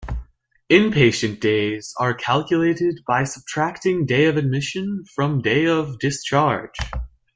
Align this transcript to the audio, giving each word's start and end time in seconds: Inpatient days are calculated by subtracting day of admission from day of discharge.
Inpatient 0.67 1.39
days 1.41 1.93
are 1.99 2.15
calculated 2.15 3.01
by 3.05 3.23
subtracting 3.23 4.07
day 4.07 4.25
of 4.25 4.35
admission 4.35 5.03
from 5.05 5.43
day 5.43 5.67
of 5.67 5.99
discharge. 5.99 6.75